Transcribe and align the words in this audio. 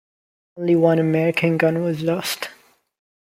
Only 0.57 0.75
one 0.75 0.97
American 0.97 1.57
gun 1.59 1.83
was 1.83 2.01
lost. 2.01 2.49